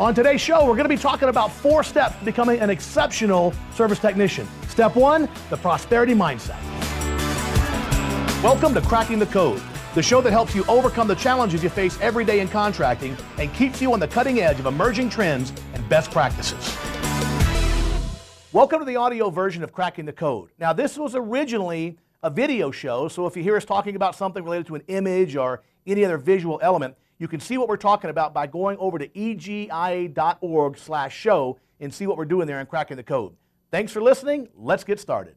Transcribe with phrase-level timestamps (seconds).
[0.00, 3.52] On today's show, we're going to be talking about four steps to becoming an exceptional
[3.74, 4.48] service technician.
[4.66, 6.58] Step one, the prosperity mindset.
[8.42, 9.60] Welcome to Cracking the Code,
[9.94, 13.52] the show that helps you overcome the challenges you face every day in contracting and
[13.52, 16.78] keeps you on the cutting edge of emerging trends and best practices.
[18.52, 20.48] Welcome to the audio version of Cracking the Code.
[20.58, 24.42] Now, this was originally a video show, so if you hear us talking about something
[24.42, 28.08] related to an image or any other visual element, you can see what we're talking
[28.08, 32.68] about by going over to egia.org slash show and see what we're doing there and
[32.68, 33.34] cracking the code.
[33.70, 34.48] Thanks for listening.
[34.56, 35.36] Let's get started.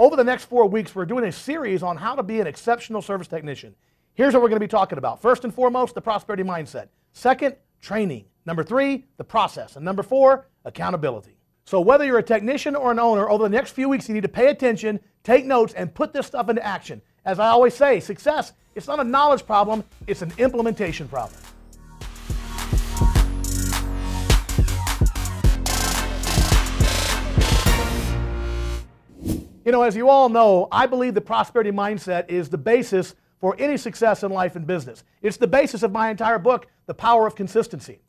[0.00, 3.00] Over the next four weeks, we're doing a series on how to be an exceptional
[3.00, 3.76] service technician.
[4.14, 5.22] Here's what we're going to be talking about.
[5.22, 6.88] First and foremost, the prosperity mindset.
[7.12, 8.24] Second, training.
[8.44, 9.76] Number three, the process.
[9.76, 11.38] And number four, accountability.
[11.64, 14.22] So whether you're a technician or an owner, over the next few weeks, you need
[14.22, 17.00] to pay attention, take notes, and put this stuff into action.
[17.24, 21.40] As I always say, success, it's not a knowledge problem, it's an implementation problem.
[29.64, 33.56] You know, as you all know, I believe the prosperity mindset is the basis for
[33.58, 35.04] any success in life and business.
[35.22, 38.00] It's the basis of my entire book, The Power of Consistency.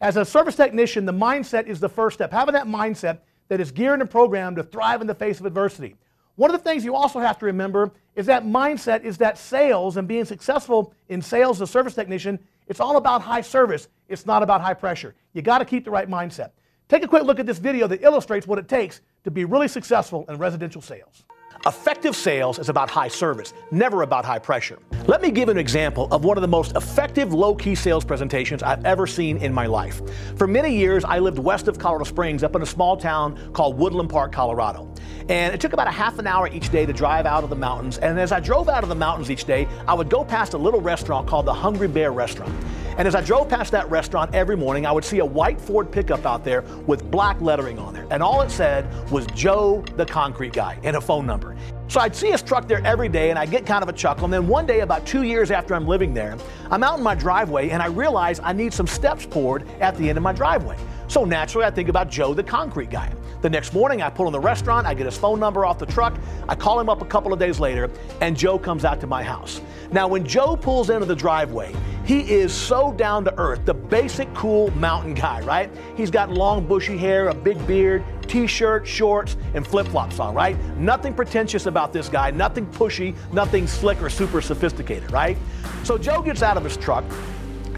[0.00, 2.32] As a service technician, the mindset is the first step.
[2.32, 5.94] Having that mindset that is geared and programmed to thrive in the face of adversity.
[6.36, 9.96] One of the things you also have to remember is that mindset is that sales
[9.96, 13.88] and being successful in sales as a service technician, it's all about high service.
[14.08, 15.14] It's not about high pressure.
[15.32, 16.50] You got to keep the right mindset.
[16.88, 19.68] Take a quick look at this video that illustrates what it takes to be really
[19.68, 21.24] successful in residential sales.
[21.66, 24.78] Effective sales is about high service, never about high pressure.
[25.06, 28.62] Let me give an example of one of the most effective low key sales presentations
[28.62, 30.02] I've ever seen in my life.
[30.36, 33.78] For many years, I lived west of Colorado Springs up in a small town called
[33.78, 34.92] Woodland Park, Colorado.
[35.30, 37.56] And it took about a half an hour each day to drive out of the
[37.56, 37.96] mountains.
[37.96, 40.58] And as I drove out of the mountains each day, I would go past a
[40.58, 42.52] little restaurant called the Hungry Bear Restaurant.
[42.96, 45.90] And as I drove past that restaurant every morning, I would see a white Ford
[45.90, 48.06] pickup out there with black lettering on there.
[48.10, 51.56] And all it said was Joe the Concrete Guy and a phone number.
[51.88, 54.24] So I'd see his truck there every day and I'd get kind of a chuckle.
[54.24, 56.38] And then one day, about two years after I'm living there,
[56.70, 60.08] I'm out in my driveway and I realize I need some steps poured at the
[60.08, 60.76] end of my driveway.
[61.14, 63.08] So naturally, I think about Joe the Concrete Guy.
[63.40, 65.86] The next morning, I pull in the restaurant, I get his phone number off the
[65.86, 67.88] truck, I call him up a couple of days later,
[68.20, 69.60] and Joe comes out to my house.
[69.92, 71.72] Now, when Joe pulls into the driveway,
[72.04, 75.70] he is so down to earth, the basic cool mountain guy, right?
[75.96, 80.58] He's got long bushy hair, a big beard, t-shirt, shorts, and flip-flops on, right?
[80.78, 85.38] Nothing pretentious about this guy, nothing pushy, nothing slick or super sophisticated, right?
[85.84, 87.04] So Joe gets out of his truck,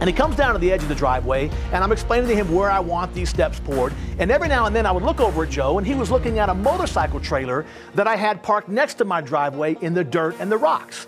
[0.00, 2.52] and he comes down to the edge of the driveway, and I'm explaining to him
[2.52, 3.92] where I want these steps poured.
[4.18, 6.38] And every now and then I would look over at Joe, and he was looking
[6.38, 7.64] at a motorcycle trailer
[7.94, 11.06] that I had parked next to my driveway in the dirt and the rocks.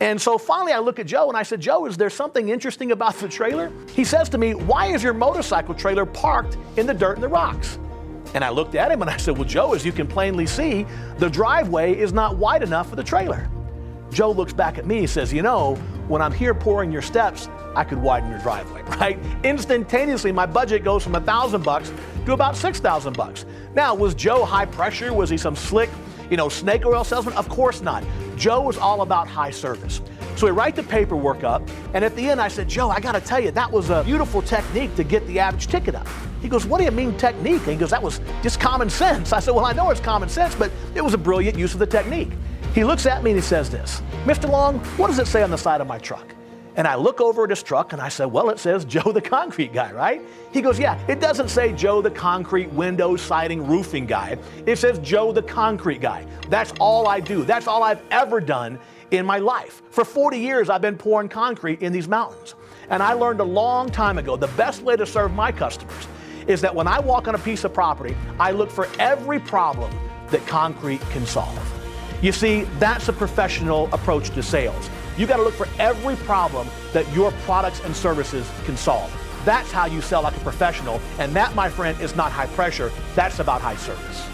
[0.00, 2.92] And so finally I look at Joe and I said, Joe, is there something interesting
[2.92, 3.70] about the trailer?
[3.94, 7.28] He says to me, Why is your motorcycle trailer parked in the dirt and the
[7.28, 7.78] rocks?
[8.32, 10.86] And I looked at him and I said, Well, Joe, as you can plainly see,
[11.18, 13.50] the driveway is not wide enough for the trailer.
[14.10, 15.74] Joe looks back at me and says, You know,
[16.08, 19.18] when I'm here pouring your steps, I could widen your driveway, right?
[19.44, 21.92] Instantaneously, my budget goes from a thousand bucks
[22.26, 23.44] to about six thousand bucks.
[23.74, 25.12] Now, was Joe high pressure?
[25.12, 25.90] Was he some slick,
[26.30, 27.34] you know, snake oil salesman?
[27.34, 28.04] Of course not.
[28.36, 30.00] Joe was all about high service.
[30.36, 33.20] So we write the paperwork up, and at the end I said, Joe, I gotta
[33.20, 36.08] tell you, that was a beautiful technique to get the average ticket up.
[36.40, 37.62] He goes, What do you mean technique?
[37.62, 39.32] And he goes, That was just common sense.
[39.34, 41.78] I said, Well, I know it's common sense, but it was a brilliant use of
[41.78, 42.30] the technique.
[42.74, 44.48] He looks at me and he says this Mr.
[44.48, 46.34] Long, what does it say on the side of my truck?
[46.76, 49.20] And I look over at his truck and I say, Well, it says Joe the
[49.20, 50.22] concrete guy, right?
[50.52, 54.38] He goes, Yeah, it doesn't say Joe the concrete window siding roofing guy.
[54.66, 56.26] It says Joe the concrete guy.
[56.48, 57.44] That's all I do.
[57.44, 58.78] That's all I've ever done
[59.10, 59.82] in my life.
[59.90, 62.54] For 40 years, I've been pouring concrete in these mountains.
[62.88, 66.06] And I learned a long time ago the best way to serve my customers
[66.46, 69.92] is that when I walk on a piece of property, I look for every problem
[70.30, 71.58] that concrete can solve.
[72.22, 74.90] You see, that's a professional approach to sales.
[75.20, 79.14] You got to look for every problem that your products and services can solve.
[79.44, 82.90] That's how you sell like a professional, and that, my friend, is not high pressure.
[83.14, 84.26] That's about high service.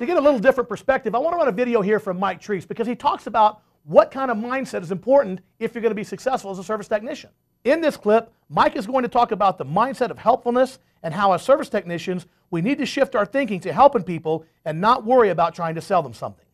[0.00, 2.42] To get a little different perspective, I want to run a video here from Mike
[2.42, 5.94] Treese because he talks about what kind of mindset is important if you're going to
[5.94, 7.30] be successful as a service technician.
[7.62, 11.32] In this clip, Mike is going to talk about the mindset of helpfulness and how,
[11.32, 15.28] as service technicians, we need to shift our thinking to helping people and not worry
[15.28, 16.44] about trying to sell them something.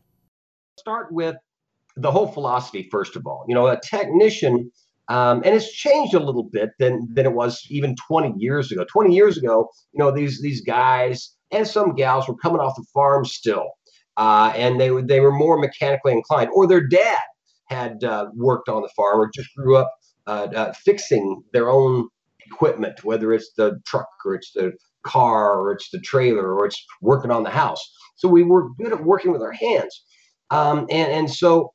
[0.77, 1.35] Start with
[1.95, 3.45] the whole philosophy, first of all.
[3.47, 4.71] You know, a technician,
[5.07, 8.85] um, and it's changed a little bit than, than it was even 20 years ago.
[8.91, 12.85] 20 years ago, you know, these, these guys and some gals were coming off the
[12.93, 13.69] farm still,
[14.17, 17.21] uh, and they, they were more mechanically inclined, or their dad
[17.67, 19.91] had uh, worked on the farm or just grew up
[20.27, 22.07] uh, uh, fixing their own
[22.45, 24.73] equipment, whether it's the truck or it's the
[25.05, 27.81] car or it's the trailer or it's working on the house.
[28.15, 30.03] So we were good at working with our hands.
[30.51, 31.73] Um, and, and so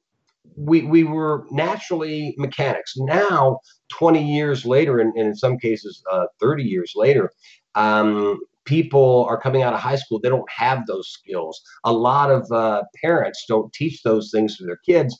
[0.56, 2.94] we, we were naturally mechanics.
[2.96, 7.30] Now, 20 years later, and, and in some cases, uh, 30 years later,
[7.74, 11.60] um, people are coming out of high school, they don't have those skills.
[11.84, 15.18] A lot of uh, parents don't teach those things to their kids.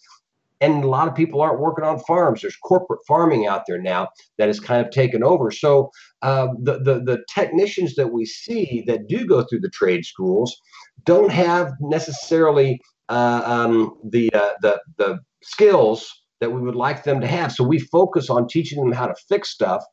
[0.63, 2.43] And a lot of people aren't working on farms.
[2.43, 5.51] There's corporate farming out there now that has kind of taken over.
[5.51, 10.05] So uh, the, the the technicians that we see that do go through the trade
[10.05, 10.55] schools
[11.07, 12.79] don't have necessarily
[13.11, 16.11] uh, um, the uh, the the skills
[16.41, 17.53] that we would like them to have.
[17.53, 19.85] So we focus on teaching them how to fix stuff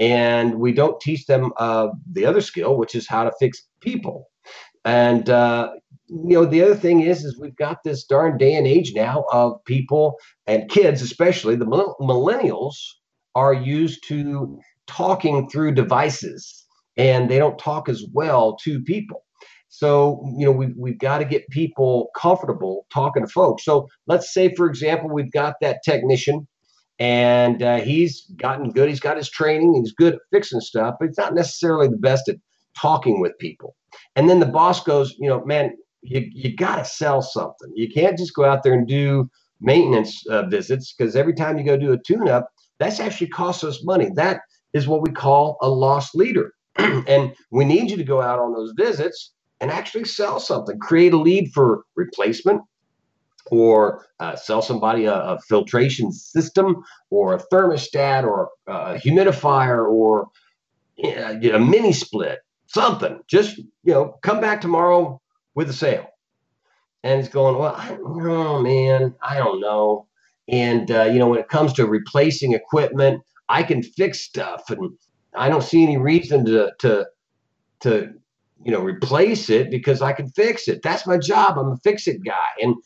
[0.00, 4.28] and we don't teach them uh, the other skill, which is how to fix people.
[4.84, 5.72] And uh,
[6.08, 9.24] you know, the other thing is, is we've got this darn day and age now
[9.30, 12.74] of people and kids, especially the millennials,
[13.34, 19.22] are used to talking through devices, and they don't talk as well to people.
[19.70, 23.64] So, you know, we've, we've got to get people comfortable talking to folks.
[23.64, 26.46] So, let's say, for example, we've got that technician
[26.98, 28.88] and uh, he's gotten good.
[28.88, 29.74] He's got his training.
[29.74, 32.36] He's good at fixing stuff, but he's not necessarily the best at
[32.76, 33.76] talking with people.
[34.16, 35.72] And then the boss goes, you know, man,
[36.02, 37.70] you you got to sell something.
[37.74, 39.30] You can't just go out there and do
[39.60, 43.84] maintenance uh, visits because every time you go do a tune-up, that's actually costs us
[43.84, 44.10] money.
[44.14, 44.40] That
[44.72, 46.52] is what we call a lost leader.
[46.76, 51.12] and we need you to go out on those visits and actually sell something, create
[51.12, 52.62] a lead for replacement
[53.50, 60.28] or uh, sell somebody a, a, filtration system or a thermostat or a humidifier or
[60.96, 63.20] you know, a mini split, something.
[63.26, 65.20] Just, you know, come back tomorrow
[65.54, 66.06] with a sale.
[67.02, 69.14] And it's going, well, I know, man.
[69.22, 70.06] I don't know.
[70.48, 74.92] And, uh, you know, when it comes to replacing equipment, I can fix stuff and
[75.34, 77.06] I don't see any reason to, to,
[77.80, 78.12] to,
[78.64, 80.82] you know, replace it because I can fix it.
[80.82, 81.58] That's my job.
[81.58, 82.34] I'm a fix it guy.
[82.62, 82.76] And,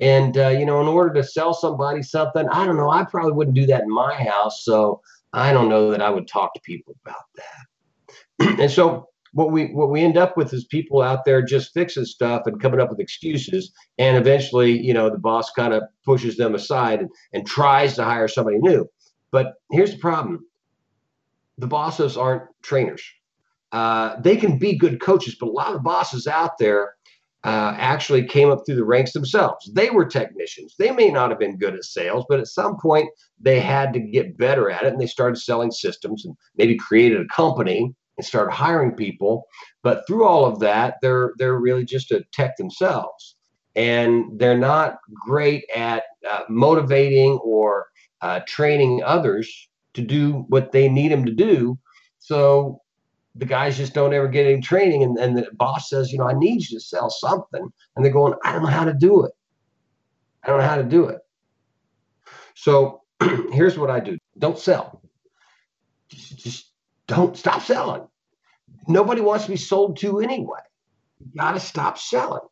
[0.00, 3.32] and, uh, you know, in order to sell somebody something, I don't know, I probably
[3.32, 4.64] wouldn't do that in my house.
[4.64, 5.00] So
[5.32, 8.58] I don't know that I would talk to people about that.
[8.60, 12.04] and so what we what we end up with is people out there just fixing
[12.04, 16.36] stuff and coming up with excuses and eventually you know the boss kind of pushes
[16.36, 18.88] them aside and, and tries to hire somebody new
[19.32, 20.46] but here's the problem
[21.58, 23.02] the bosses aren't trainers
[23.74, 26.94] uh, they can be good coaches but a lot of bosses out there
[27.44, 29.70] uh, actually came up through the ranks themselves.
[29.74, 30.74] They were technicians.
[30.78, 34.00] They may not have been good at sales, but at some point they had to
[34.00, 38.26] get better at it and they started selling systems and maybe created a company and
[38.26, 39.44] started hiring people.
[39.82, 43.36] But through all of that, they're they're really just a tech themselves,
[43.74, 44.96] and they're not
[45.26, 47.86] great at uh, motivating or
[48.22, 51.78] uh, training others to do what they need them to do.
[52.20, 52.80] So
[53.34, 56.28] the guys just don't ever get any training and, and the boss says you know
[56.28, 57.68] i need you to sell something.
[57.96, 59.32] And they're going i don't know how to do it.
[60.42, 61.20] I don't know how to do it.
[62.54, 63.02] So
[63.52, 64.18] here's what i do.
[64.38, 65.00] Don't sell.
[66.08, 66.72] Just, just
[67.06, 68.06] don't stop selling.
[68.88, 70.60] Nobody wants to be sold to anyway.
[71.20, 72.42] You got to stop selling.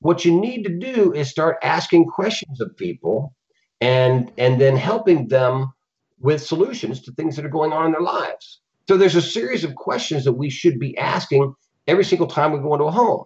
[0.00, 3.34] What you need to do is start asking questions of people
[3.80, 5.72] and and then helping them
[6.20, 9.64] with solutions to things that are going on in their lives so there's a series
[9.64, 11.54] of questions that we should be asking
[11.86, 13.24] every single time we go into a home.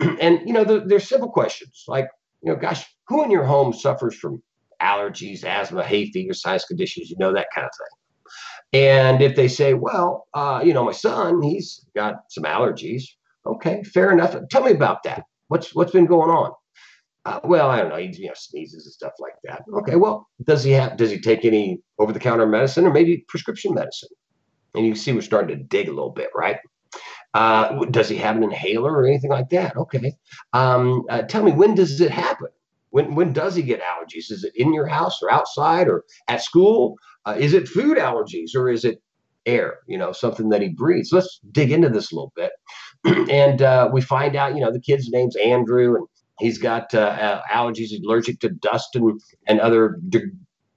[0.20, 2.08] and, you know, they're, simple questions like,
[2.42, 4.42] you know, gosh, who in your home suffers from
[4.80, 8.80] allergies, asthma, hay fever, sinus conditions, you know, that kind of thing.
[8.80, 13.04] And if they say, well, uh, you know, my son, he's got some allergies.
[13.46, 14.36] Okay, fair enough.
[14.50, 15.24] Tell me about that.
[15.48, 16.52] What's what's been going on?
[17.26, 17.96] Uh, well, I don't know.
[17.96, 19.62] He you know sneezes and stuff like that.
[19.80, 20.96] Okay, well, does he have?
[20.96, 24.08] Does he take any over-the-counter medicine or maybe prescription medicine?
[24.74, 26.58] And you can see we're starting to dig a little bit, right?
[27.34, 29.76] Uh, does he have an inhaler or anything like that?
[29.76, 30.14] Okay.
[30.52, 32.48] Um, uh, tell me, when does it happen?
[32.90, 34.30] When, when does he get allergies?
[34.30, 36.96] Is it in your house or outside or at school?
[37.26, 39.02] Uh, is it food allergies or is it
[39.46, 41.10] air, you know, something that he breathes?
[41.12, 42.52] Let's dig into this a little bit.
[43.30, 46.06] and uh, we find out, you know, the kid's name's Andrew and
[46.38, 50.30] he's got uh, allergies, allergic to dust and, and other de-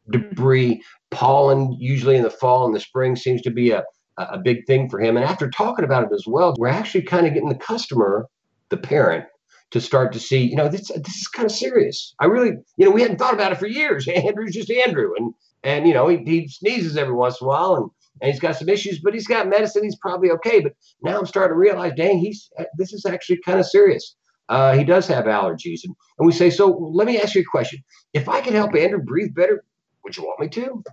[0.10, 3.84] debris pollen usually in the fall and the spring seems to be a,
[4.18, 5.16] a big thing for him.
[5.18, 8.28] And after talking about it as well, we're actually kind of getting the customer,
[8.70, 9.26] the parent,
[9.72, 12.14] to start to see, you know, this this is kind of serious.
[12.20, 14.08] I really, you know, we hadn't thought about it for years.
[14.16, 15.34] Andrew's just Andrew, and
[15.64, 17.90] and you know, he, he sneezes every once in a while, and
[18.22, 19.84] and he's got some issues, but he's got medicine.
[19.84, 20.62] He's probably okay.
[20.62, 20.74] But
[21.04, 24.16] now I'm starting to realize, dang, he's this is actually kind of serious.
[24.50, 27.46] Uh, he does have allergies, and, and we say, so let me ask you a
[27.46, 27.84] question.
[28.14, 29.66] If I can help Andrew breathe better,
[30.08, 30.84] would you want me to?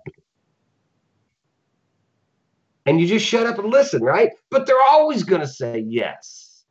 [2.86, 4.30] and you just shut up and listen, right?
[4.50, 6.64] But they're always going to say yes.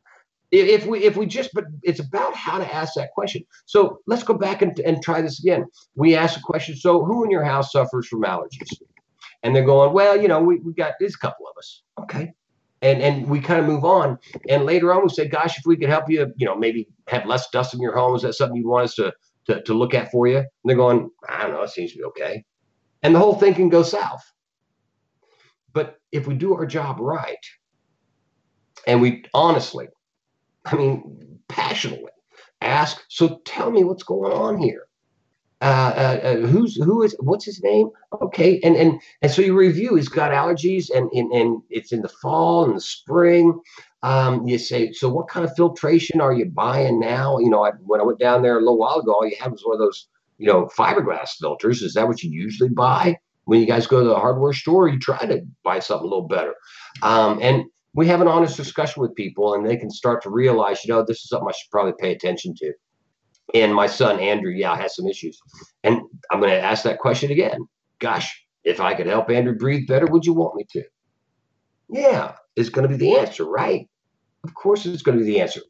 [0.52, 3.44] If we if we just but it's about how to ask that question.
[3.66, 5.66] So let's go back and, and try this again.
[5.96, 6.76] We ask a question.
[6.76, 8.68] So who in your house suffers from allergies?
[9.42, 11.82] And they're going, well, you know, we, we got a couple of us.
[12.00, 12.32] Okay.
[12.82, 14.16] And and we kind of move on.
[14.48, 17.26] And later on we say, gosh, if we could help you, you know, maybe have
[17.26, 19.12] less dust in your home, is that something you want us to
[19.46, 20.38] to, to look at for you?
[20.38, 22.44] And they're going, I don't know, it seems to be okay.
[23.02, 24.22] And the whole thing can go south.
[25.72, 27.36] But if we do our job right,
[28.86, 29.88] and we honestly,
[30.64, 32.10] I mean, passionately
[32.60, 34.86] ask, so tell me what's going on here.
[35.64, 37.88] Uh, uh, uh, who's who is what's his name?
[38.20, 39.94] Okay, and and and so you review.
[39.94, 43.58] He's got allergies, and and, and it's in the fall and the spring.
[44.02, 47.38] Um, you say, so what kind of filtration are you buying now?
[47.38, 49.52] You know, I, when I went down there a little while ago, all you had
[49.52, 50.06] was one of those,
[50.36, 51.80] you know, fiberglass filters.
[51.80, 53.16] Is that what you usually buy?
[53.46, 56.28] when you guys go to the hardware store, you try to buy something a little
[56.28, 56.54] better.
[57.02, 60.84] Um, and we have an honest discussion with people, and they can start to realize,
[60.84, 62.72] you know, this is something I should probably pay attention to.
[63.52, 65.38] And my son Andrew, yeah, has some issues,
[65.82, 67.68] and I'm going to ask that question again.
[67.98, 70.82] Gosh, if I could help Andrew breathe better, would you want me to?
[71.90, 73.88] Yeah, is going to be the answer, right?
[74.44, 75.60] Of course, it's going to be the answer.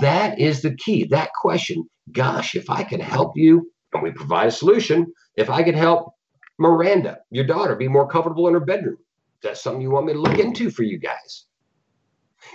[0.00, 1.04] That is the key.
[1.04, 1.84] That question.
[2.10, 5.12] Gosh, if I could help you, and we provide a solution.
[5.36, 6.14] If I could help
[6.58, 8.98] Miranda, your daughter, be more comfortable in her bedroom.
[9.42, 11.46] That's something you want me to look into for you guys.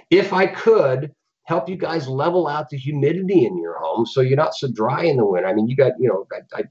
[0.10, 1.14] If I could
[1.48, 5.04] help you guys level out the humidity in your home so you're not so dry
[5.04, 5.48] in the winter.
[5.48, 6.64] I mean, you got, you know, I, I,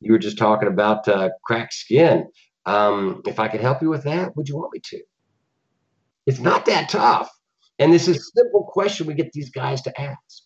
[0.00, 2.26] you were just talking about uh, cracked skin.
[2.66, 5.00] Um, if I could help you with that, would you want me to?
[6.26, 7.30] It's not that tough.
[7.78, 10.42] And this is a simple question we get these guys to ask.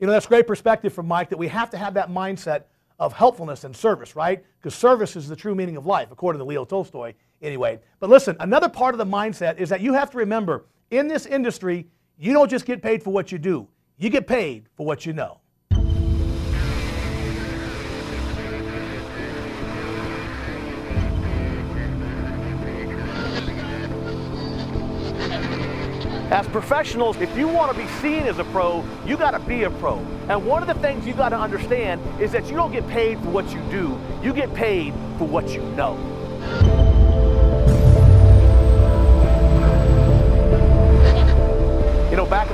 [0.00, 2.64] You know, that's great perspective from Mike that we have to have that mindset
[2.98, 4.44] of helpfulness and service, right?
[4.58, 7.78] Because service is the true meaning of life, according to Leo Tolstoy, anyway.
[8.00, 11.26] But listen, another part of the mindset is that you have to remember in this
[11.26, 11.86] industry,
[12.18, 13.68] you don't just get paid for what you do,
[13.98, 15.40] you get paid for what you know.
[26.30, 29.64] As professionals, if you want to be seen as a pro, you got to be
[29.64, 29.98] a pro.
[30.28, 33.20] And one of the things you got to understand is that you don't get paid
[33.20, 36.83] for what you do, you get paid for what you know.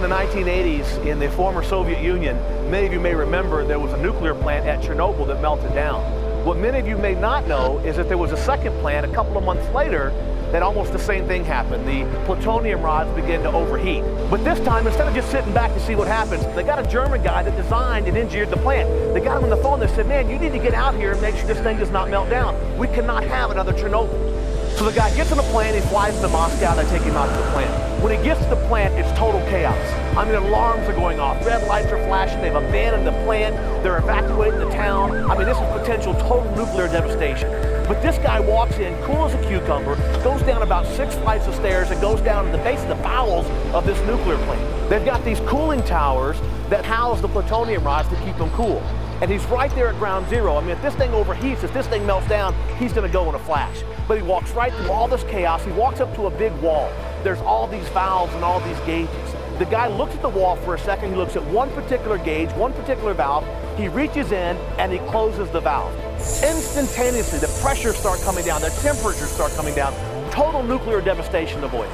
[0.03, 2.35] In the 1980s in the former Soviet Union,
[2.71, 6.01] many of you may remember there was a nuclear plant at Chernobyl that melted down.
[6.43, 9.13] What many of you may not know is that there was a second plant a
[9.15, 10.09] couple of months later
[10.53, 11.87] that almost the same thing happened.
[11.87, 14.03] The plutonium rods began to overheat.
[14.31, 16.91] But this time, instead of just sitting back to see what happens, they got a
[16.91, 18.89] German guy that designed and engineered the plant.
[19.13, 19.81] They got him on the phone.
[19.81, 21.91] They said, man, you need to get out here and make sure this thing does
[21.91, 22.57] not melt down.
[22.79, 24.79] We cannot have another Chernobyl.
[24.79, 27.29] So the guy gets on the plane, he flies to Moscow, they take him out
[27.29, 27.90] to the plant.
[28.01, 29.77] When it gets to the plant, it's total chaos.
[30.17, 33.99] I mean, alarms are going off, red lights are flashing, they've abandoned the plant, they're
[33.99, 35.31] evacuating the town.
[35.31, 37.51] I mean, this is potential total nuclear devastation.
[37.87, 41.55] But this guy walks in, cool as a cucumber, goes down about six flights of
[41.57, 44.89] stairs and goes down to the base of the bowels of this nuclear plant.
[44.89, 46.41] They've got these cooling towers
[46.71, 48.79] that house the plutonium rods to keep them cool.
[49.21, 50.57] And he's right there at ground zero.
[50.57, 53.29] I mean, if this thing overheats, if this thing melts down, he's going to go
[53.29, 53.83] in a flash.
[54.09, 55.63] But he walks right through all this chaos.
[55.63, 56.91] He walks up to a big wall.
[57.23, 59.35] There's all these valves and all these gauges.
[59.59, 61.11] The guy looks at the wall for a second.
[61.11, 63.45] He looks at one particular gauge, one particular valve.
[63.77, 65.95] He reaches in and he closes the valve.
[66.43, 69.93] Instantaneously, the pressures start coming down, the temperatures start coming down.
[70.31, 71.93] Total nuclear devastation avoided.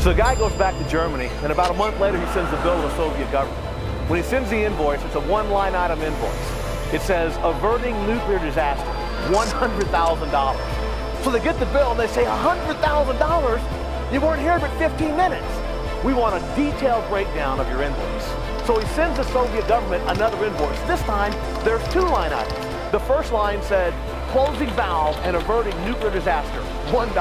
[0.00, 2.56] So the guy goes back to Germany, and about a month later, he sends the
[2.58, 3.60] bill to the Soviet government.
[4.08, 6.94] When he sends the invoice, it's a one-line item invoice.
[6.94, 8.86] It says, averting nuclear disaster,
[9.34, 10.75] $100,000.
[11.26, 14.12] So they get the bill, and they say, $100,000?
[14.12, 15.44] You weren't here but 15 minutes.
[16.04, 18.24] We want a detailed breakdown of your invoice.
[18.64, 20.80] So he sends the Soviet government another invoice.
[20.82, 21.32] This time,
[21.64, 22.92] there's two line items.
[22.92, 23.92] The first line said,
[24.30, 26.60] closing valve and averting nuclear disaster,
[26.92, 27.14] $1.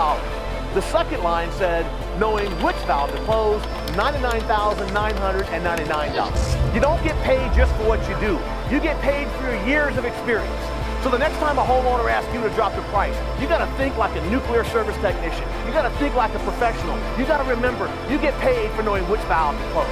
[0.75, 1.83] The second line said,
[2.19, 3.59] knowing which valve to close,
[3.97, 6.75] $99,999.
[6.75, 8.39] You don't get paid just for what you do.
[8.71, 10.74] You get paid for your years of experience.
[11.05, 13.71] So the next time a homeowner asks you to drop the price, you got to
[13.77, 15.47] think like a nuclear service technician.
[15.67, 16.97] You got to think like a professional.
[17.19, 19.85] You got to remember, you get paid for knowing which valve to close.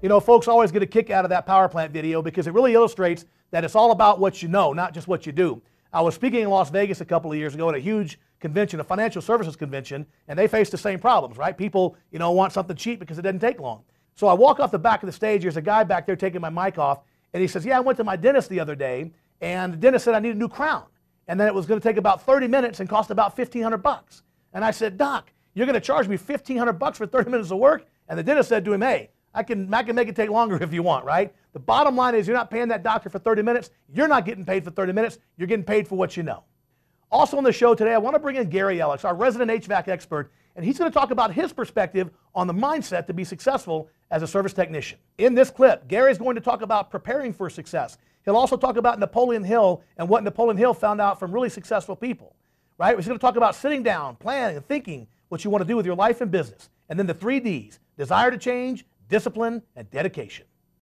[0.00, 2.54] You know, folks always get a kick out of that power plant video because it
[2.54, 5.60] really illustrates that it's all about what you know, not just what you do.
[5.92, 8.78] I was speaking in Las Vegas a couple of years ago at a huge convention,
[8.80, 11.56] a financial services convention, and they faced the same problems, right?
[11.56, 13.82] People, you know, want something cheap because it doesn't take long.
[14.14, 15.42] So I walk off the back of the stage.
[15.42, 17.00] There's a guy back there taking my mic off,
[17.32, 20.04] and he says, Yeah, I went to my dentist the other day, and the dentist
[20.04, 20.84] said I need a new crown.
[21.26, 24.22] And then it was going to take about 30 minutes and cost about 1500 bucks.
[24.52, 27.58] And I said, Doc, you're going to charge me 1500 bucks for 30 minutes of
[27.58, 27.86] work?
[28.08, 30.60] And the dentist said to him, Hey, I can, I can make it take longer
[30.62, 31.32] if you want, right?
[31.52, 33.70] The bottom line is you're not paying that doctor for 30 minutes.
[33.92, 35.18] You're not getting paid for 30 minutes.
[35.36, 36.44] You're getting paid for what you know.
[37.10, 39.88] Also on the show today, I want to bring in Gary Ellis, our resident HVAC
[39.88, 43.88] expert, and he's going to talk about his perspective on the mindset to be successful
[44.10, 44.98] as a service technician.
[45.18, 47.98] In this clip, Gary is going to talk about preparing for success.
[48.24, 51.96] He'll also talk about Napoleon Hill and what Napoleon Hill found out from really successful
[51.96, 52.34] people.
[52.78, 52.96] Right?
[52.96, 55.76] He's going to talk about sitting down, planning, and thinking what you want to do
[55.76, 56.70] with your life and business.
[56.88, 60.46] And then the three D's desire to change, discipline, and dedication.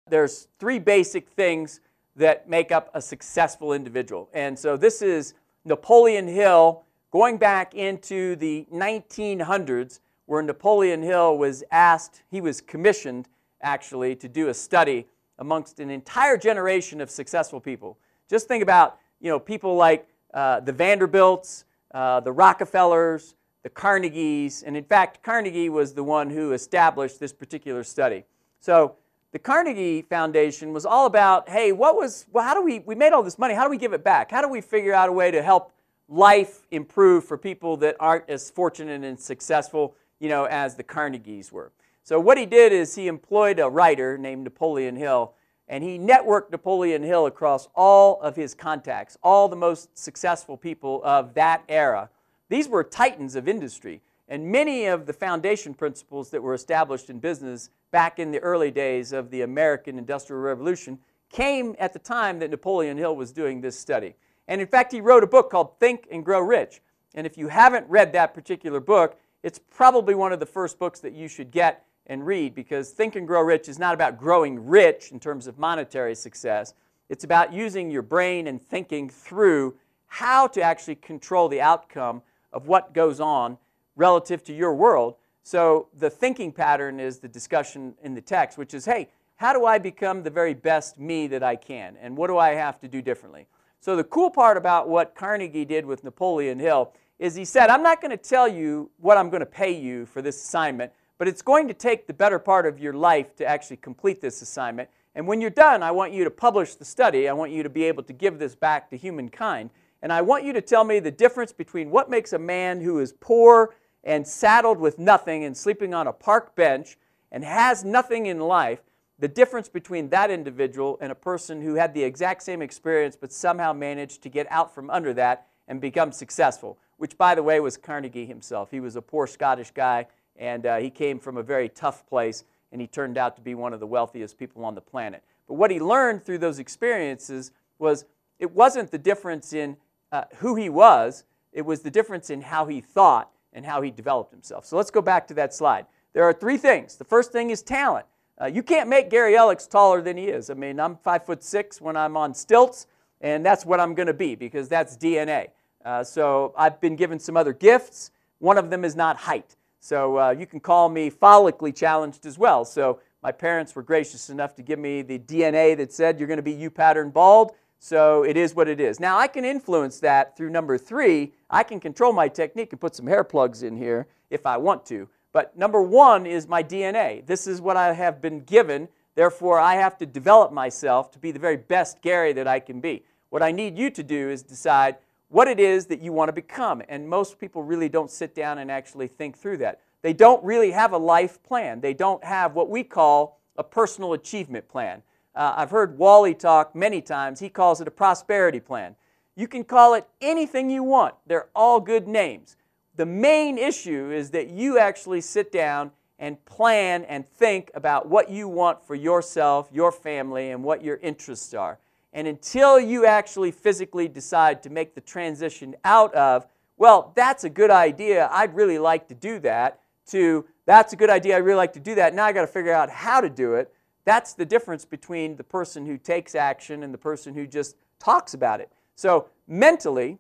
[0.08, 1.82] There's three basic things
[2.16, 4.30] that make up a successful individual.
[4.34, 5.34] And so this is
[5.66, 13.28] Napoleon Hill going back into the 1900s where Napoleon Hill was asked, he was commissioned
[13.62, 15.08] actually to do a study
[15.40, 17.98] amongst an entire generation of successful people.
[18.30, 24.63] Just think about, you know, people like uh, the Vanderbilts, uh, the Rockefellers, the Carnegies,
[24.63, 28.24] and in fact, Carnegie was the one who established this particular study.
[28.60, 28.96] So
[29.32, 33.13] the Carnegie Foundation was all about, hey, what was, well, how do we, we made
[33.13, 34.32] all this money, how do we give it back?
[34.32, 35.74] How do we figure out a way to help
[36.10, 41.51] life improve for people that aren't as fortunate and successful, you know, as the Carnegies
[41.51, 41.72] were?
[42.03, 45.34] So what he did is he employed a writer named Napoleon Hill,
[45.68, 51.00] and he networked Napoleon Hill across all of his contacts, all the most successful people
[51.06, 52.10] of that era.
[52.51, 54.01] These were titans of industry.
[54.27, 58.72] And many of the foundation principles that were established in business back in the early
[58.72, 63.62] days of the American Industrial Revolution came at the time that Napoleon Hill was doing
[63.62, 64.15] this study.
[64.50, 66.81] And in fact, he wrote a book called Think and Grow Rich.
[67.15, 71.00] And if you haven't read that particular book, it's probably one of the first books
[71.00, 74.67] that you should get and read because Think and Grow Rich is not about growing
[74.67, 76.74] rich in terms of monetary success.
[77.08, 82.22] It's about using your brain and thinking through how to actually control the outcome
[82.53, 83.57] of what goes on
[83.96, 85.16] relative to your world.
[85.44, 89.66] So the thinking pattern is the discussion in the text, which is, hey, how do
[89.66, 91.98] I become the very best me that I can?
[92.00, 93.48] And what do I have to do differently?
[93.79, 97.81] So the cool part about what Carnegie did with Napoleon Hill is he said, I'm
[97.81, 101.27] not going to tell you what I'm going to pay you for this assignment, but
[101.27, 104.90] it's going to take the better part of your life to actually complete this assignment.
[105.16, 107.27] And when you're done, I want you to publish the study.
[107.27, 109.72] I want you to be able to give this back to humankind.
[110.01, 113.00] And I want you to tell me the difference between what makes a man who
[113.00, 116.98] is poor and saddled with nothing and sleeping on a park bench
[117.31, 118.81] and has nothing in life,
[119.20, 123.31] the difference between that individual and a person who had the exact same experience but
[123.31, 127.59] somehow managed to get out from under that and become successful, which, by the way,
[127.59, 128.72] was Carnegie himself.
[128.72, 132.44] He was a poor Scottish guy, and uh, he came from a very tough place,
[132.72, 135.24] and he turned out to be one of the wealthiest people on the planet.
[135.48, 138.05] But what he learned through those experiences was
[138.40, 139.77] it wasn't the difference in
[140.12, 143.92] uh, who he was, it was the difference in how he thought and how he
[143.92, 144.66] developed himself.
[144.66, 145.86] So let's go back to that slide.
[146.14, 146.96] There are three things.
[146.96, 148.06] The first thing is talent.
[148.42, 150.50] Uh, you can't make Gary Ellis taller than he is.
[150.50, 152.88] I mean, I'm five foot six when I'm on stilts,
[153.22, 155.50] and that's what I'm going to be because that's DNA.
[155.86, 158.12] Uh, so I've been given some other gifts.
[158.40, 159.56] One of them is not height.
[159.80, 162.66] So uh, you can call me follically challenged as well.
[162.66, 166.38] So my parents were gracious enough to give me the DNA that said you're going
[166.38, 167.54] to be U pattern bald.
[167.83, 169.00] So it is what it is.
[169.00, 171.33] Now I can influence that through number three.
[171.50, 174.85] I can control my technique and put some hair plugs in here if I want
[174.85, 175.09] to.
[175.33, 177.25] But number one is my DNA.
[177.25, 178.87] This is what I have been given.
[179.15, 182.81] Therefore, I have to develop myself to be the very best Gary that I can
[182.81, 183.03] be.
[183.31, 184.98] What I need you to do is decide
[185.29, 186.83] what it is that you want to become.
[186.87, 189.79] And most people really don't sit down and actually think through that.
[190.03, 191.81] They don't really have a life plan.
[191.81, 195.01] They don't have what we call a personal achievement plan.
[195.35, 197.39] Uh, I've heard Wally talk many times.
[197.39, 198.96] He calls it a prosperity plan.
[199.35, 202.57] You can call it anything you want, they're all good names.
[202.98, 208.29] The main issue is that you actually sit down and plan and think about what
[208.29, 211.79] you want for yourself, your family, and what your interests are.
[212.13, 216.46] And until you actually physically decide to make the transition out of,
[216.77, 221.09] well, that's a good idea, I'd really like to do that, to that's a good
[221.09, 223.29] idea, I'd really like to do that, now I got to figure out how to
[223.29, 223.74] do it
[224.05, 228.33] that's the difference between the person who takes action and the person who just talks
[228.33, 228.72] about it.
[228.96, 230.18] So, mentally,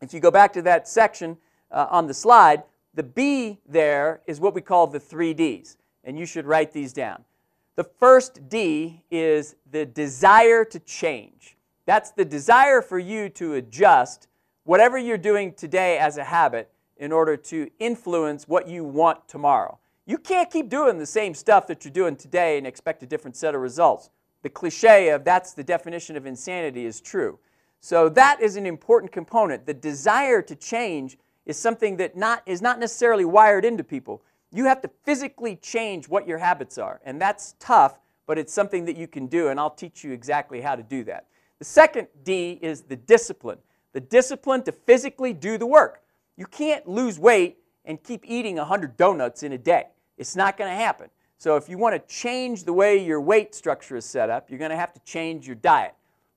[0.00, 1.36] if you go back to that section
[1.70, 2.62] uh, on the slide,
[2.94, 6.92] the B there is what we call the three Ds, and you should write these
[6.92, 7.24] down.
[7.76, 11.56] The first D is the desire to change.
[11.86, 14.28] That's the desire for you to adjust
[14.64, 19.78] whatever you're doing today as a habit in order to influence what you want tomorrow.
[20.06, 23.36] You can't keep doing the same stuff that you're doing today and expect a different
[23.36, 24.10] set of results.
[24.42, 27.38] The cliche of that's the definition of insanity is true.
[27.80, 29.66] So that is an important component.
[29.66, 34.22] The desire to change is something that not, is not necessarily wired into people.
[34.52, 38.84] You have to physically change what your habits are, and that's tough, but it's something
[38.84, 41.26] that you can do, and I'll teach you exactly how to do that.
[41.58, 43.58] The second D is the discipline
[43.94, 46.02] the discipline to physically do the work.
[46.36, 49.86] You can't lose weight and keep eating 100 donuts in a day.
[50.16, 51.10] It's not going to happen.
[51.38, 54.58] So if you want to change the way your weight structure is set up, you're
[54.58, 55.94] going to have to change your diet.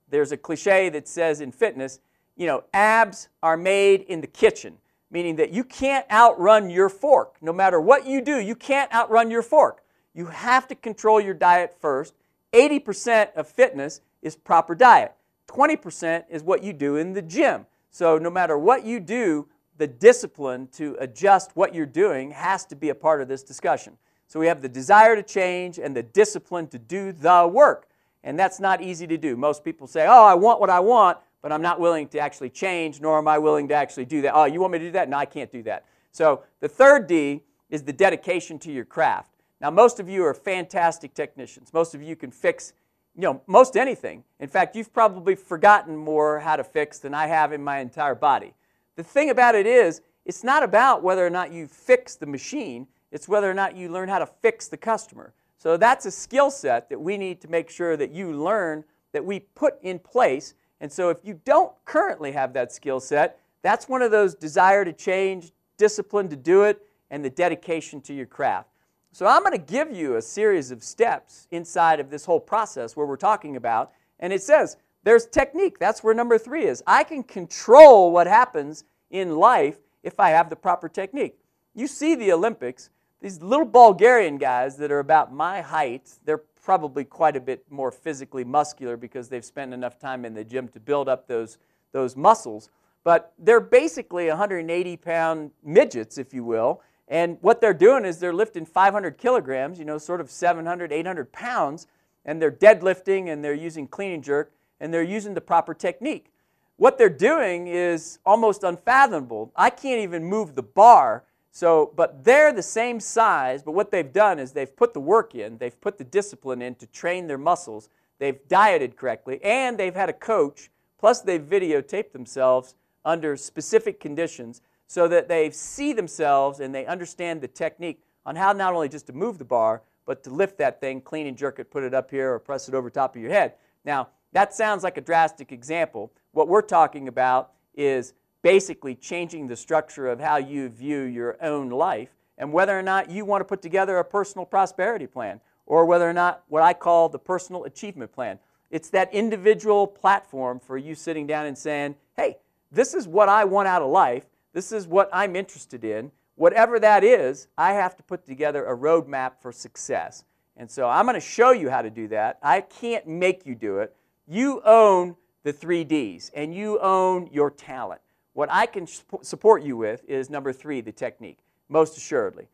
[0.09, 1.99] There's a cliche that says in fitness,
[2.35, 4.77] you know, abs are made in the kitchen,
[5.11, 7.35] meaning that you can't outrun your fork.
[7.41, 9.83] No matter what you do, you can't outrun your fork.
[10.13, 12.13] You have to control your diet first.
[12.53, 15.13] 80% of fitness is proper diet.
[15.47, 17.65] 20% is what you do in the gym.
[17.91, 19.47] So no matter what you do,
[19.77, 23.97] the discipline to adjust what you're doing has to be a part of this discussion.
[24.27, 27.87] So we have the desire to change and the discipline to do the work.
[28.23, 29.37] And that's not easy to do.
[29.37, 32.49] Most people say, oh, I want what I want, but I'm not willing to actually
[32.49, 34.33] change, nor am I willing to actually do that.
[34.35, 35.07] Oh, you want me to do that?
[35.07, 35.85] No, I can't do that.
[36.11, 39.31] So the third D is the dedication to your craft.
[39.61, 41.73] Now, most of you are fantastic technicians.
[41.73, 42.73] Most of you can fix
[43.17, 44.23] you know, most anything.
[44.39, 48.13] In fact, you've probably forgotten more how to fix than I have in my entire
[48.13, 48.53] body.
[48.97, 52.87] The thing about it is, it's not about whether or not you fix the machine,
[53.11, 55.33] it's whether or not you learn how to fix the customer.
[55.57, 58.83] So that's a skill set that we need to make sure that you learn,
[59.13, 60.55] that we put in place.
[60.81, 64.83] And so if you don't currently have that skill set, that's one of those desire
[64.83, 68.69] to change, discipline to do it, and the dedication to your craft.
[69.13, 72.95] So I'm going to give you a series of steps inside of this whole process
[72.95, 74.77] where we're talking about, and it says
[75.07, 75.79] there's technique.
[75.79, 76.83] That's where number three is.
[76.85, 81.39] I can control what happens in life if I have the proper technique.
[81.73, 82.89] You see the Olympics,
[83.21, 87.89] these little Bulgarian guys that are about my height, they're probably quite a bit more
[87.89, 91.57] physically muscular because they've spent enough time in the gym to build up those,
[91.93, 92.69] those muscles.
[93.05, 98.33] But they're basically 180 pound midgets, if you will, and what they're doing is they're
[98.33, 101.87] lifting 500 kilograms, you know, sort of 700, 800 pounds,
[102.25, 106.31] and they're deadlifting and they're using clean and jerk and they're using the proper technique.
[106.77, 109.51] What they're doing is almost unfathomable.
[109.55, 111.23] I can't even move the bar.
[111.51, 115.33] So, but they're the same size, but what they've done is they've put the work
[115.33, 119.95] in, they've put the discipline in to train their muscles, they've dieted correctly, and they've
[119.95, 126.59] had a coach, plus they've videotaped themselves under specific conditions so that they see themselves
[126.59, 130.23] and they understand the technique on how not only just to move the bar, but
[130.23, 132.75] to lift that thing, clean and jerk it, put it up here, or press it
[132.75, 133.53] over top of your head.
[133.83, 136.11] Now, that sounds like a drastic example.
[136.31, 141.69] What we're talking about is basically changing the structure of how you view your own
[141.71, 145.87] life and whether or not you want to put together a personal prosperity plan or
[145.87, 148.37] whether or not what I call the personal achievement plan.
[148.69, 152.37] It's that individual platform for you sitting down and saying, hey,
[152.71, 154.27] this is what I want out of life.
[154.53, 156.11] This is what I'm interested in.
[156.35, 160.25] Whatever that is, I have to put together a roadmap for success.
[160.55, 162.37] And so I'm going to show you how to do that.
[162.43, 163.95] I can't make you do it.
[164.27, 168.01] You own the three Ds and you own your talent.
[168.33, 168.85] What I can
[169.21, 172.49] support you with is number three, the technique, most assuredly.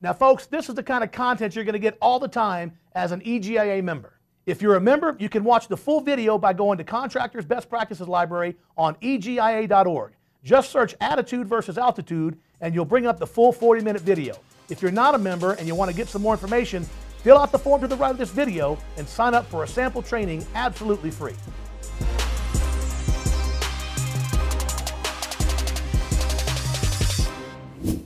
[0.00, 2.78] Now, folks, this is the kind of content you're going to get all the time
[2.92, 4.20] as an EGIA member.
[4.46, 7.68] If you're a member, you can watch the full video by going to Contractors Best
[7.68, 10.12] Practices Library on egia.org.
[10.44, 14.36] Just search attitude versus altitude and you'll bring up the full 40 minute video.
[14.68, 16.86] If you're not a member and you want to get some more information,
[17.26, 19.66] fill out the form to the right of this video and sign up for a
[19.66, 21.34] sample training absolutely free.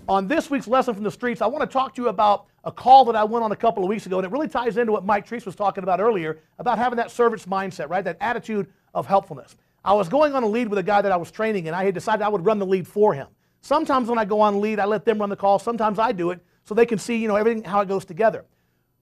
[0.09, 2.73] On this week's lesson from the streets, I want to talk to you about a
[2.73, 4.91] call that I went on a couple of weeks ago, and it really ties into
[4.91, 8.03] what Mike Treese was talking about earlier about having that servant's mindset, right?
[8.03, 9.55] That attitude of helpfulness.
[9.85, 11.85] I was going on a lead with a guy that I was training, and I
[11.85, 13.27] had decided I would run the lead for him.
[13.61, 15.59] Sometimes when I go on lead, I let them run the call.
[15.59, 18.47] Sometimes I do it so they can see, you know, everything how it goes together.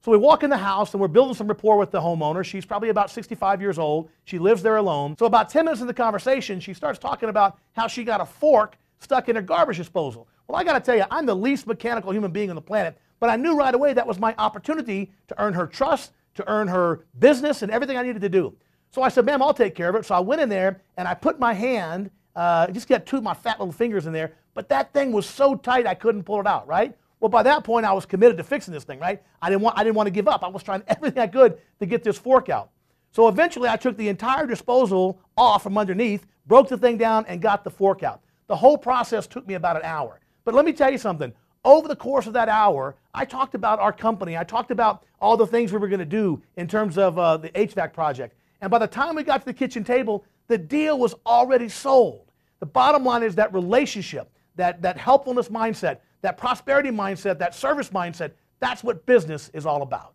[0.05, 2.45] So we walk in the house and we're building some rapport with the homeowner.
[2.45, 4.11] She's probably about 65 years old.
[4.25, 5.17] She lives there alone.
[5.19, 8.27] So about 10 minutes in the conversation, she starts talking about how she got a
[8.27, 10.29] fork stuck in her garbage disposal.
[10.47, 12.97] Well, I got to tell you, I'm the least mechanical human being on the planet,
[13.21, 16.69] but I knew right away that was my opportunity to earn her trust, to earn
[16.69, 18.55] her business, and everything I needed to do.
[18.91, 20.07] So I said, ma'am, I'll take care of it.
[20.07, 23.23] So I went in there and I put my hand, uh, just got two of
[23.23, 26.41] my fat little fingers in there, but that thing was so tight I couldn't pull
[26.41, 26.97] it out, right?
[27.21, 29.23] Well, by that point, I was committed to fixing this thing, right?
[29.43, 30.45] I didn't want, I didn't want to give up.
[30.45, 32.71] I was trying everything I could to get this fork out.
[33.11, 37.41] So eventually, I took the entire disposal off from underneath, broke the thing down, and
[37.41, 38.21] got the fork out.
[38.47, 40.21] The whole process took me about an hour.
[40.45, 41.33] But let me tell you something.
[41.65, 44.39] over the course of that hour, I talked about our company.
[44.39, 47.37] I talked about all the things we were going to do in terms of uh,
[47.37, 48.37] the HVAC project.
[48.61, 52.31] And by the time we got to the kitchen table, the deal was already sold.
[52.61, 57.91] The bottom line is that relationship, that, that helpfulness mindset, that prosperity mindset, that service
[57.91, 60.15] mindset, that's what business is all about.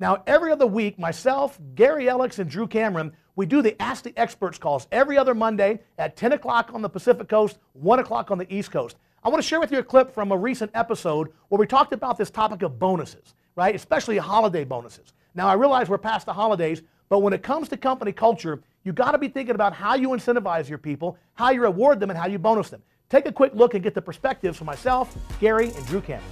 [0.00, 4.18] Now, every other week, myself, Gary Ellis, and Drew Cameron, we do the Ask the
[4.18, 8.38] Experts calls every other Monday at 10 o'clock on the Pacific Coast, 1 o'clock on
[8.38, 8.96] the East Coast.
[9.22, 11.92] I want to share with you a clip from a recent episode where we talked
[11.92, 13.74] about this topic of bonuses, right?
[13.74, 15.14] Especially holiday bonuses.
[15.34, 18.92] Now, I realize we're past the holidays, but when it comes to company culture, you
[18.92, 22.18] got to be thinking about how you incentivize your people, how you reward them, and
[22.18, 22.82] how you bonus them.
[23.10, 26.24] Take a quick look and get the perspectives from myself, Gary, and Drew Cameron.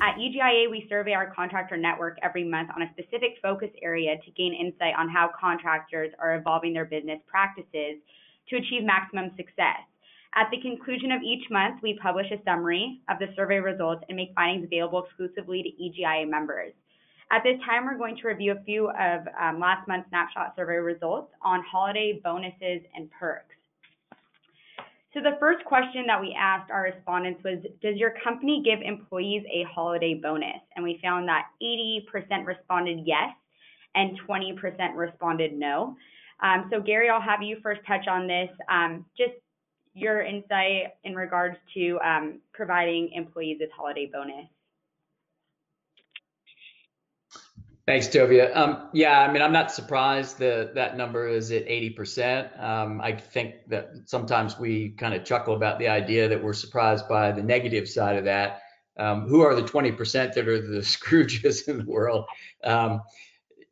[0.00, 4.30] At EGIA, we survey our contractor network every month on a specific focus area to
[4.32, 7.98] gain insight on how contractors are evolving their business practices
[8.48, 9.82] to achieve maximum success.
[10.34, 14.16] At the conclusion of each month, we publish a summary of the survey results and
[14.16, 16.72] make findings available exclusively to EGIA members.
[17.30, 20.76] At this time, we're going to review a few of um, last month's snapshot survey
[20.76, 23.54] results on holiday bonuses and perks.
[25.12, 29.42] So the first question that we asked our respondents was, does your company give employees
[29.52, 30.60] a holiday bonus?
[30.74, 33.30] And we found that 80% responded yes
[33.94, 34.56] and 20%
[34.94, 35.96] responded no.
[36.42, 38.48] Um, so Gary, I'll have you first touch on this.
[38.70, 39.32] Um, just
[39.92, 44.46] your insight in regards to um, providing employees this holiday bonus.
[47.88, 48.54] Thanks, Tovia.
[48.54, 52.62] Um, yeah, I mean, I'm not surprised that that number is at 80%.
[52.62, 57.08] Um, I think that sometimes we kind of chuckle about the idea that we're surprised
[57.08, 58.60] by the negative side of that.
[58.98, 62.26] Um, who are the 20% that are the Scrooges in the world?
[62.62, 63.00] Um,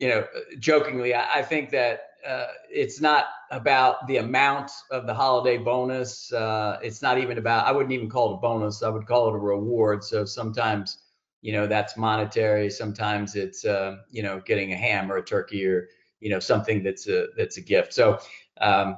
[0.00, 0.24] you know,
[0.60, 6.32] jokingly, I, I think that uh, it's not about the amount of the holiday bonus.
[6.32, 8.82] Uh, it's not even about, I wouldn't even call it a bonus.
[8.82, 10.02] I would call it a reward.
[10.02, 11.00] So sometimes
[11.46, 12.68] you know that's monetary.
[12.68, 16.82] Sometimes it's uh, you know getting a ham or a turkey or you know something
[16.82, 17.94] that's a that's a gift.
[17.94, 18.18] So
[18.60, 18.96] um,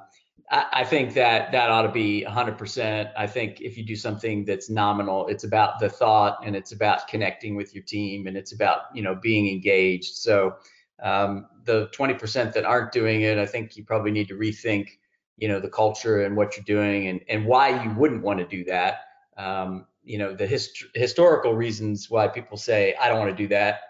[0.50, 4.46] I, I, think that that ought to be 100% i think if you do something
[4.46, 8.52] that's nominal it's about the thought and it's about connecting with your team and it's
[8.52, 10.14] about you know being engaged.
[10.14, 10.56] So
[11.02, 14.86] um, the 20% that aren't doing it i think you probably need to rethink
[15.36, 18.46] you know the culture and what you're doing and, and why you wouldn't want to
[18.46, 19.07] do that
[19.38, 23.48] um, you know the hist- historical reasons why people say I don't want to do
[23.48, 23.80] that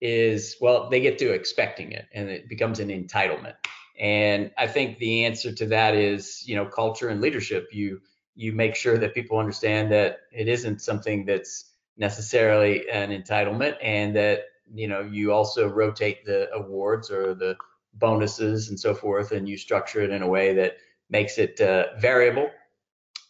[0.00, 3.54] is well they get to expecting it and it becomes an entitlement.
[3.98, 7.68] And I think the answer to that is you know culture and leadership.
[7.72, 8.00] You
[8.34, 14.16] you make sure that people understand that it isn't something that's necessarily an entitlement and
[14.16, 14.40] that
[14.74, 17.56] you know you also rotate the awards or the
[17.94, 20.76] bonuses and so forth and you structure it in a way that
[21.10, 22.50] makes it uh, variable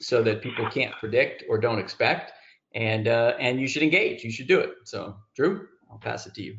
[0.05, 2.33] so that people can't predict or don't expect.
[2.75, 4.25] And uh, and you should engage.
[4.25, 4.73] You should do it.
[4.85, 6.57] So, Drew, I'll pass it to you.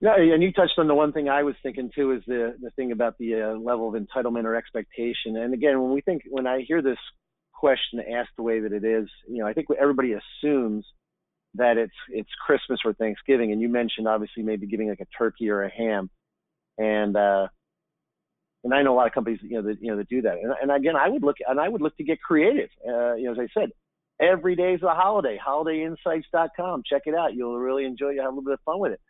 [0.00, 2.70] Yeah, and you touched on the one thing I was thinking too is the the
[2.70, 5.36] thing about the uh, level of entitlement or expectation.
[5.36, 6.98] And again, when we think when I hear this
[7.52, 10.84] question asked the way that it is, you know, I think everybody assumes
[11.54, 13.50] that it's it's Christmas or Thanksgiving.
[13.52, 16.10] And you mentioned obviously maybe giving like a turkey or a ham,
[16.78, 17.48] and uh,
[18.64, 20.34] and I know a lot of companies, you know, that you know that do that.
[20.34, 22.70] And, and again, I would look and I would look to get creative.
[22.86, 23.70] Uh, you know, as I said,
[24.20, 25.38] every day is a holiday.
[25.44, 26.82] HolidayInsights.com.
[26.88, 27.34] Check it out.
[27.34, 28.10] You'll really enjoy.
[28.10, 29.00] You have a little bit of fun with it.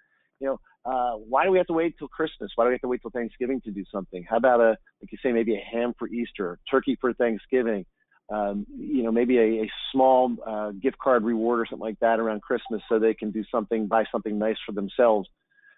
[0.40, 2.52] You know, uh, why do we have to wait till Christmas?
[2.54, 4.24] Why do we have to wait till Thanksgiving to do something?
[4.28, 7.84] How about a, like you say, maybe a ham for Easter, turkey for Thanksgiving?
[8.30, 12.20] Um, you know, maybe a, a small uh, gift card reward or something like that
[12.20, 15.28] around Christmas, so they can do something, buy something nice for themselves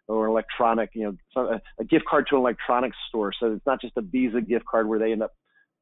[0.08, 3.32] or an electronic, you know, a gift card to an electronics store.
[3.38, 5.32] So it's not just a Visa gift card where they end up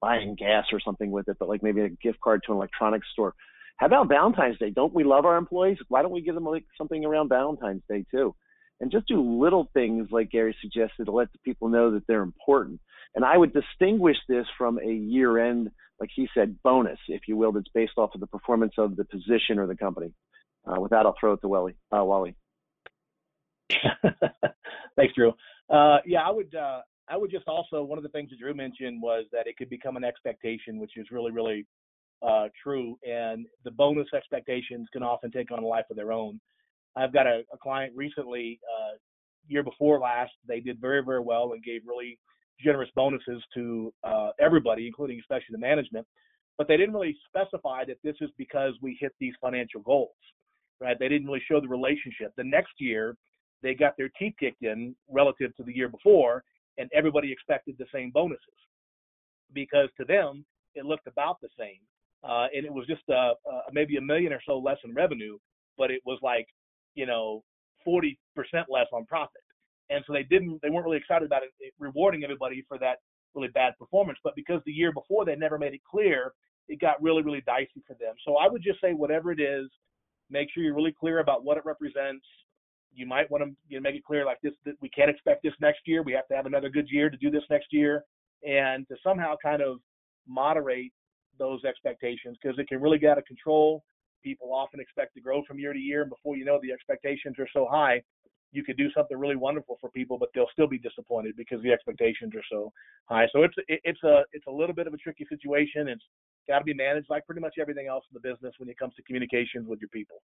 [0.01, 3.07] buying gas or something with it, but like maybe a gift card to an electronics
[3.13, 3.35] store.
[3.79, 4.71] How about Valentine's Day?
[4.71, 5.79] Don't we love our employees?
[5.89, 8.35] Why don't we give them like something around Valentine's Day too?
[8.81, 12.23] And just do little things like Gary suggested to let the people know that they're
[12.23, 12.81] important.
[13.15, 17.37] And I would distinguish this from a year end, like he said, bonus, if you
[17.37, 20.13] will, that's based off of the performance of the position or the company.
[20.65, 21.77] Uh, with that, I'll throw it to Wally.
[21.97, 22.37] Uh, Wally.
[24.97, 25.33] Thanks, Drew.
[25.71, 26.55] Uh, yeah, I would.
[26.55, 29.57] Uh, I would just also one of the things that Drew mentioned was that it
[29.57, 31.67] could become an expectation, which is really, really
[32.23, 32.99] uh, true.
[33.03, 36.39] And the bonus expectations can often take on a life of their own.
[36.97, 38.97] I've got a, a client recently, uh,
[39.47, 42.19] year before last, they did very, very well and gave really
[42.61, 46.07] generous bonuses to uh, everybody, including especially the management.
[46.57, 50.11] But they didn't really specify that this is because we hit these financial goals,
[50.81, 50.99] right?
[50.99, 52.33] They didn't really show the relationship.
[52.37, 53.17] The next year,
[53.63, 56.45] they got their teeth kicked in relative to the year before,
[56.79, 58.45] and everybody expected the same bonuses.
[59.55, 60.45] because to them
[60.75, 61.81] it looked about the same,
[62.23, 65.39] uh, and it was just uh, uh, maybe a million or so less in revenue,
[65.77, 66.47] but it was like
[66.95, 67.43] you know
[67.87, 68.17] 40%
[68.69, 69.43] less on profit,
[69.91, 72.99] and so they didn't they weren't really excited about it, it rewarding everybody for that
[73.35, 74.19] really bad performance.
[74.23, 76.33] But because the year before they never made it clear,
[76.69, 78.15] it got really really dicey for them.
[78.25, 79.69] So I would just say whatever it is,
[80.31, 82.27] make sure you're really clear about what it represents.
[82.99, 85.45] You might want to you know, make it clear like this that we can't expect
[85.45, 86.03] this next year.
[86.03, 88.05] We have to have another good year to do this next year,
[88.45, 89.79] and to somehow kind of
[90.27, 90.93] moderate
[91.39, 93.85] those expectations because it can really get out of control.
[94.25, 97.37] People often expect to grow from year to year, and before you know, the expectations
[97.39, 98.03] are so high,
[98.51, 101.71] you could do something really wonderful for people, but they'll still be disappointed because the
[101.71, 102.73] expectations are so
[103.05, 103.29] high.
[103.33, 105.87] So it's it's a it's a little bit of a tricky situation.
[105.87, 106.05] It's
[106.49, 108.95] got to be managed like pretty much everything else in the business when it comes
[108.95, 110.23] to communications with your people.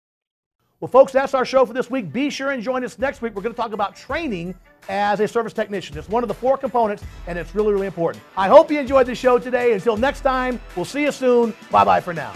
[0.80, 2.10] Well, folks, that's our show for this week.
[2.10, 3.34] Be sure and join us next week.
[3.34, 4.54] We're going to talk about training
[4.88, 5.98] as a service technician.
[5.98, 8.24] It's one of the four components, and it's really, really important.
[8.34, 9.74] I hope you enjoyed the show today.
[9.74, 11.54] Until next time, we'll see you soon.
[11.70, 12.32] Bye bye for now.